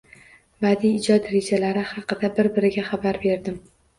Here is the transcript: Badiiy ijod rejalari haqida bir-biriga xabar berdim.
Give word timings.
Badiiy 0.63 0.95
ijod 0.99 1.27
rejalari 1.33 1.83
haqida 1.91 2.31
bir-biriga 2.39 2.87
xabar 2.91 3.21
berdim. 3.27 3.63